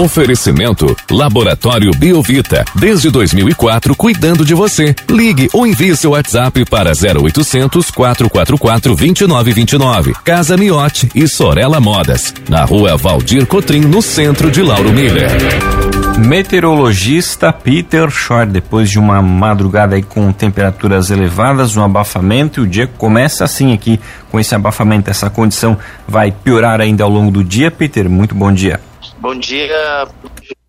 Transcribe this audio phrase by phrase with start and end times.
[0.00, 2.64] Oferecimento Laboratório Biovita.
[2.74, 4.96] Desde 2004, cuidando de você.
[5.10, 10.14] Ligue ou envie seu WhatsApp para 0800 444 2929.
[10.24, 12.32] Casa Miote e Sorella Modas.
[12.48, 15.32] Na rua Valdir Cotrim, no centro de Lauro Miller.
[16.18, 22.66] Meteorologista Peter Shore, depois de uma madrugada aí com temperaturas elevadas, um abafamento, e o
[22.66, 25.10] dia começa assim aqui com esse abafamento.
[25.10, 25.76] Essa condição
[26.08, 27.70] vai piorar ainda ao longo do dia.
[27.70, 28.80] Peter, muito bom dia.
[29.20, 30.08] Bom dia,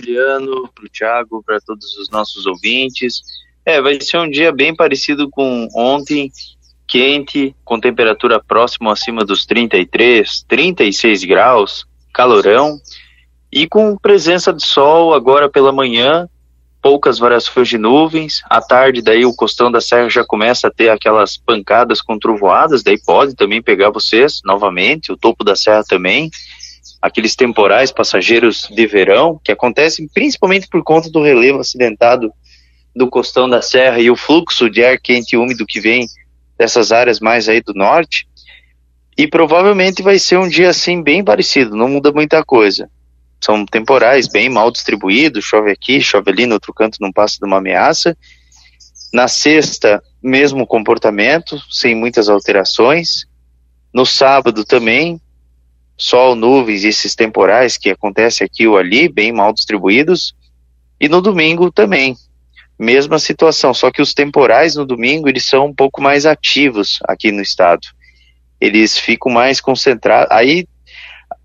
[0.00, 3.20] Juliano, para o Thiago, para todos os nossos ouvintes.
[3.62, 6.32] É, vai ser um dia bem parecido com ontem,
[6.86, 12.80] quente, com temperatura próxima acima dos 33, 36 graus, calorão.
[13.52, 16.26] E com presença de sol agora pela manhã,
[16.80, 18.40] poucas variações de nuvens.
[18.48, 22.82] À tarde, daí o costão da serra já começa a ter aquelas pancadas com trovoadas,
[22.82, 26.30] daí pode também pegar vocês novamente, o topo da serra também.
[27.00, 32.32] Aqueles temporais passageiros de verão, que acontecem principalmente por conta do relevo acidentado
[32.94, 36.06] do costão da serra e o fluxo de ar quente e úmido que vem
[36.58, 38.26] dessas áreas mais aí do norte.
[39.16, 42.88] E provavelmente vai ser um dia assim bem parecido, não muda muita coisa
[43.40, 47.46] são temporais, bem mal distribuídos, chove aqui, chove ali, no outro canto não passa de
[47.46, 48.16] uma ameaça.
[49.12, 53.26] Na sexta, mesmo comportamento, sem muitas alterações.
[53.94, 55.20] No sábado também,
[55.98, 60.34] sol, nuvens e esses temporais que acontecem aqui ou ali, bem mal distribuídos.
[61.00, 62.16] E no domingo também,
[62.78, 67.32] mesma situação, só que os temporais no domingo eles são um pouco mais ativos aqui
[67.32, 67.86] no estado.
[68.60, 70.30] Eles ficam mais concentrados.
[70.30, 70.66] Aí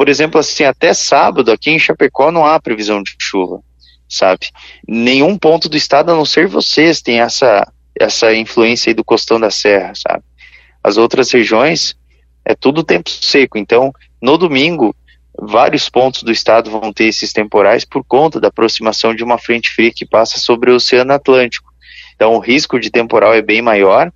[0.00, 3.60] por exemplo, assim, até sábado aqui em Chapecó não há previsão de chuva,
[4.08, 4.48] sabe?
[4.88, 9.38] Nenhum ponto do estado, a não ser vocês, tem essa, essa influência aí do costão
[9.38, 10.24] da serra, sabe?
[10.82, 11.94] As outras regiões
[12.46, 14.94] é tudo tempo seco, então no domingo
[15.38, 19.70] vários pontos do estado vão ter esses temporais por conta da aproximação de uma frente
[19.70, 21.70] fria que passa sobre o Oceano Atlântico.
[22.14, 24.12] Então o risco de temporal é bem maior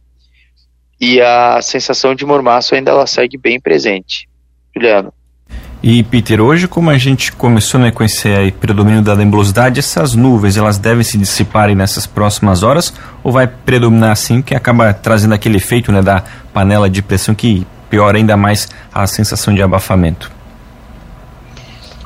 [1.01, 4.29] e a sensação de mormaço ainda ela segue bem presente.
[4.75, 5.13] Juliano.
[5.83, 10.15] E Peter, hoje como a gente começou né, com esse aí, predomínio da nebulosidade, essas
[10.15, 12.93] nuvens elas devem se dissipar nessas próximas horas
[13.23, 17.67] ou vai predominar assim que acaba trazendo aquele efeito né, da panela de pressão que
[17.89, 20.31] piora ainda mais a sensação de abafamento?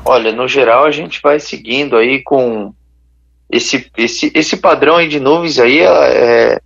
[0.05, 2.73] Olha, no geral a gente vai seguindo aí com
[3.49, 6.59] esse, esse, esse padrão aí de nuvens aí é,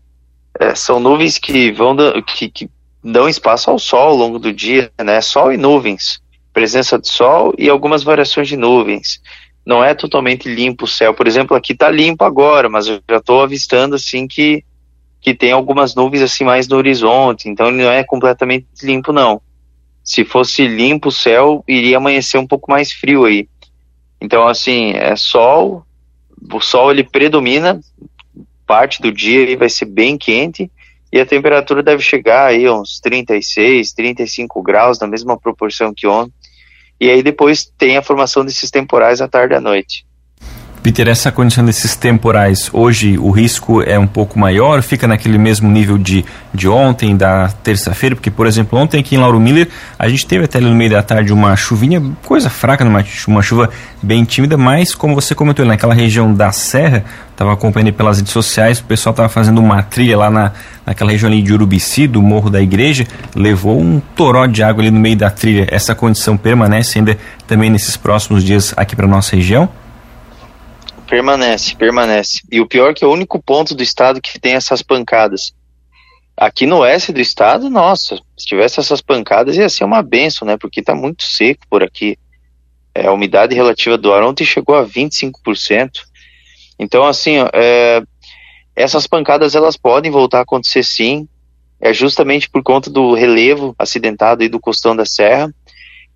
[0.60, 2.70] é, são nuvens que vão que, que
[3.04, 5.20] dão espaço ao sol ao longo do dia, né?
[5.22, 9.20] Sol e nuvens presença de sol e algumas variações de nuvens.
[9.66, 11.14] Não é totalmente limpo o céu.
[11.14, 14.64] Por exemplo, aqui está limpo agora, mas eu já estou avistando assim que,
[15.24, 19.42] que tem algumas nuvens assim mais no horizonte, então ele não é completamente limpo não.
[20.04, 23.48] Se fosse limpo o céu, iria amanhecer um pouco mais frio aí.
[24.20, 25.86] Então assim, é sol,
[26.52, 27.80] o sol ele predomina
[28.68, 30.70] parte do dia e vai ser bem quente
[31.10, 36.34] e a temperatura deve chegar aí uns 36, 35 graus, na mesma proporção que ontem.
[37.00, 40.06] E aí depois tem a formação desses temporais à tarde e à noite.
[40.84, 45.72] Peter, essa condição desses temporais, hoje o risco é um pouco maior, fica naquele mesmo
[45.72, 50.10] nível de, de ontem, da terça-feira, porque, por exemplo, ontem aqui em Lauro Miller, a
[50.10, 53.70] gente teve até no meio da tarde uma chuvinha, coisa fraca, uma, uma chuva
[54.02, 58.80] bem tímida, mas, como você comentou, naquela região da Serra, estava acompanhando pelas redes sociais,
[58.80, 60.52] o pessoal estava fazendo uma trilha lá na,
[60.86, 64.92] naquela região ali de Urubici, do Morro da Igreja, levou um toró de água ali
[64.92, 65.66] no meio da trilha.
[65.72, 67.18] Essa condição permanece ainda
[67.48, 69.70] também nesses próximos dias aqui para nossa região?
[71.14, 72.42] Permanece, permanece.
[72.52, 75.54] E o pior é que é o único ponto do estado que tem essas pancadas.
[76.36, 80.58] Aqui no oeste do estado, nossa, se tivesse essas pancadas ia ser uma benção, né?
[80.58, 82.18] Porque tá muito seco por aqui.
[82.96, 85.92] É, a umidade relativa do ar ontem chegou a 25%.
[86.80, 88.02] Então, assim, é,
[88.76, 91.28] essas pancadas elas podem voltar a acontecer sim.
[91.80, 95.54] É justamente por conta do relevo acidentado aí do costão da serra.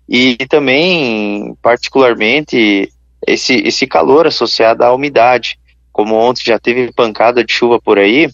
[0.08, 2.90] E também, particularmente,
[3.30, 5.58] esse, esse calor associado à umidade.
[5.92, 8.30] Como ontem já teve pancada de chuva por aí,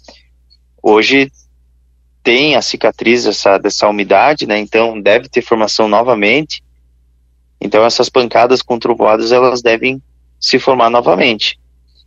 [0.82, 1.30] hoje
[2.22, 4.58] tem a cicatriz dessa, dessa umidade, né?
[4.58, 6.62] Então deve ter formação novamente.
[7.60, 10.02] Então essas pancadas com trovoadas elas devem
[10.40, 11.58] se formar novamente.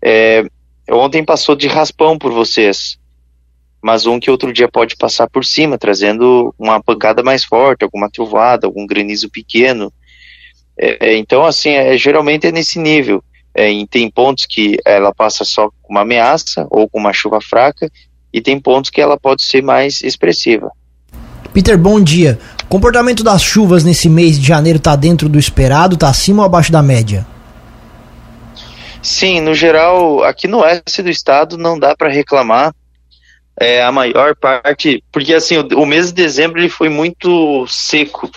[0.01, 0.45] É,
[0.89, 2.99] ontem passou de raspão por vocês,
[3.81, 8.09] mas um que outro dia pode passar por cima, trazendo uma pancada mais forte, alguma
[8.09, 9.91] trovoada, algum granizo pequeno.
[10.77, 13.23] É, é, então, assim, é, geralmente é nesse nível.
[13.53, 17.89] É, tem pontos que ela passa só com uma ameaça ou com uma chuva fraca,
[18.31, 20.71] e tem pontos que ela pode ser mais expressiva.
[21.53, 22.37] Peter, bom dia.
[22.69, 26.71] Comportamento das chuvas nesse mês de janeiro está dentro do esperado, está acima ou abaixo
[26.71, 27.25] da média?
[29.01, 32.75] Sim, no geral, aqui no oeste do estado não dá para reclamar.
[33.59, 38.29] É, a maior parte, porque assim, o, o, mês de dezembro ele foi muito seco.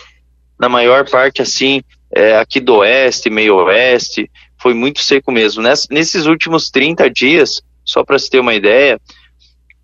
[0.59, 1.83] Na maior parte, assim,
[2.15, 5.63] é, aqui do oeste, meio oeste, foi muito seco mesmo.
[5.63, 9.01] Ness, nesses últimos 30 dias, só para se ter uma ideia,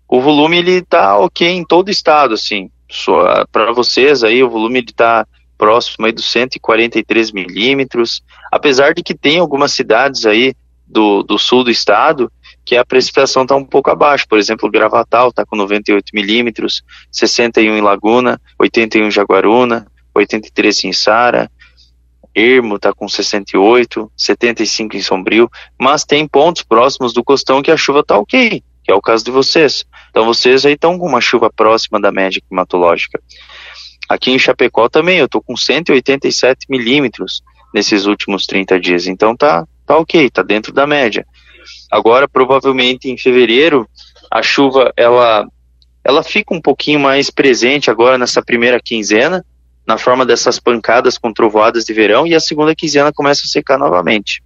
[0.07, 2.69] o volume ele tá ok em todo o estado, assim.
[3.51, 5.25] Para vocês aí, o volume ele tá
[5.57, 8.21] próximo aí dos 143 milímetros,
[8.51, 10.53] apesar de que tem algumas cidades aí
[10.85, 12.31] do, do sul do estado
[12.63, 14.27] que a precipitação está um pouco abaixo.
[14.27, 20.93] Por exemplo, Gravatal está com 98 milímetros, 61 em Laguna, 81 em Jaguaruna, 83 em
[20.93, 21.49] Sara,
[22.37, 25.49] Ermo está com 68, 75 em Sombrio,
[25.79, 29.25] mas tem pontos próximos do costão que a chuva está ok, que é o caso
[29.25, 29.83] de vocês.
[30.11, 33.19] Então vocês aí estão com uma chuva próxima da média climatológica.
[34.07, 37.41] Aqui em Chapecó também, eu estou com 187 milímetros
[37.73, 39.07] nesses últimos 30 dias.
[39.07, 41.25] Então tá, tá ok, tá dentro da média.
[41.91, 43.89] Agora, provavelmente em fevereiro,
[44.29, 45.47] a chuva ela,
[46.03, 49.43] ela fica um pouquinho mais presente agora nessa primeira quinzena,
[49.87, 53.77] na forma dessas pancadas com trovoadas de verão, e a segunda quinzena começa a secar
[53.77, 54.43] novamente.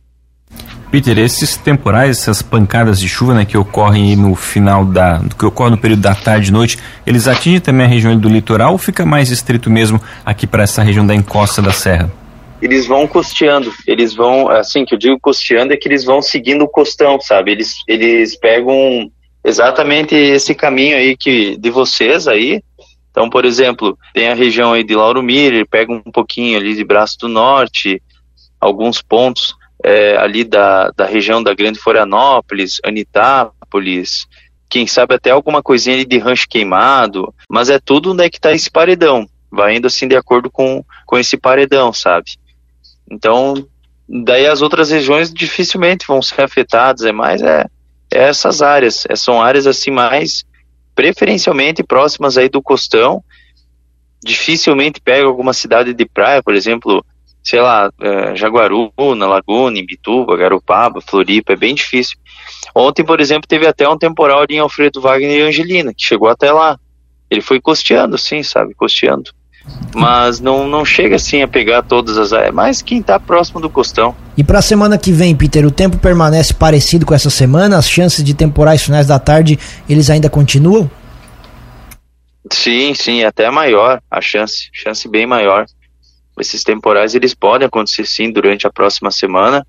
[0.91, 5.21] Peter, esses temporais, essas pancadas de chuva né, que ocorrem no final da.
[5.39, 6.77] que ocorrem no período da tarde e noite,
[7.07, 10.83] eles atingem também a região do litoral ou fica mais estrito mesmo aqui para essa
[10.83, 12.11] região da encosta da serra?
[12.61, 16.63] Eles vão costeando, eles vão, assim, que eu digo costeando é que eles vão seguindo
[16.63, 17.51] o costão, sabe?
[17.51, 19.09] Eles, eles pegam
[19.43, 22.61] exatamente esse caminho aí que de vocês aí.
[23.11, 26.83] Então, por exemplo, tem a região aí de Lauro Miller, pega um pouquinho ali de
[26.83, 28.01] Braço do Norte,
[28.59, 29.53] alguns pontos
[29.83, 34.27] é, ali da, da região da Grande Florianópolis, Anitápolis,
[34.69, 38.37] quem sabe até alguma coisinha ali de rancho queimado, mas é tudo onde é que
[38.37, 42.31] está esse paredão, vai indo assim de acordo com, com esse paredão, sabe?
[43.09, 43.67] Então,
[44.07, 47.65] daí as outras regiões dificilmente vão ser afetadas, é mais é,
[48.09, 50.45] é essas áreas, é, são áreas assim mais
[50.95, 53.23] preferencialmente próximas aí do costão,
[54.23, 57.03] dificilmente pega alguma cidade de praia, por exemplo,
[57.43, 62.17] sei lá, é, Jaguaruna, Laguna, Imbituba, Garopaba, Floripa, é bem difícil.
[62.75, 66.51] Ontem, por exemplo, teve até um temporal em Alfredo Wagner e Angelina, que chegou até
[66.51, 66.77] lá.
[67.29, 69.31] Ele foi costeando, sim, sabe, costeando.
[69.93, 73.69] Mas não, não chega assim a pegar todas as áreas, mas quem está próximo do
[73.69, 74.15] costão.
[74.37, 77.77] E para a semana que vem, Peter, o tempo permanece parecido com essa semana?
[77.77, 79.59] As chances de temporais finais da tarde,
[79.89, 80.89] eles ainda continuam?
[82.51, 85.65] Sim, sim, até maior a chance, chance bem maior.
[86.39, 89.65] Esses temporais eles podem acontecer sim durante a próxima semana.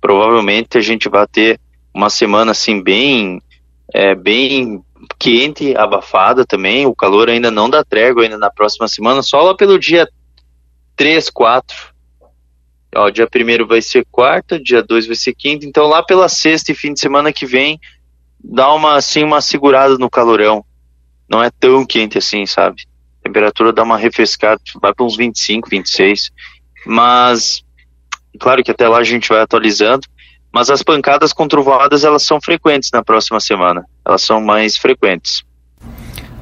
[0.00, 1.60] Provavelmente a gente vai ter
[1.92, 3.42] uma semana assim bem
[3.92, 4.82] é, bem
[5.26, 6.86] quente, abafada também.
[6.86, 10.08] O calor ainda não dá trégua ainda na próxima semana, só lá pelo dia
[10.94, 11.76] 3, 4.
[12.94, 16.70] Ó, dia 1 vai ser quarta, dia 2 vai ser quinta, então lá pela sexta
[16.70, 17.78] e fim de semana que vem
[18.42, 20.64] dá uma assim uma segurada no calorão.
[21.28, 22.84] Não é tão quente assim, sabe?
[23.26, 26.30] temperatura dá uma refrescada, vai para uns 25, 26.
[26.86, 27.64] Mas,
[28.38, 30.06] claro que até lá a gente vai atualizando.
[30.56, 33.84] Mas as pancadas com trovoadas, elas são frequentes na próxima semana.
[34.02, 35.44] Elas são mais frequentes.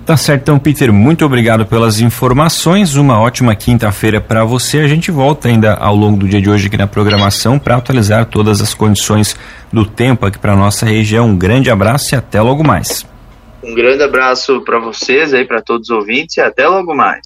[0.07, 2.95] Tá certo, então, Peter, muito obrigado pelas informações.
[2.95, 4.79] Uma ótima quinta-feira para você.
[4.79, 8.27] A gente volta ainda ao longo do dia de hoje aqui na programação para atualizar
[8.27, 9.35] todas as condições
[9.73, 11.31] do tempo aqui para nossa região.
[11.31, 13.05] Um grande abraço e até logo mais.
[13.65, 17.25] Um grande abraço para vocês aí, para todos os ouvintes e até logo mais.